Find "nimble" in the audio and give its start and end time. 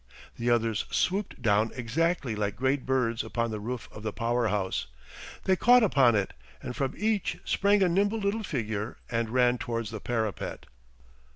7.87-8.17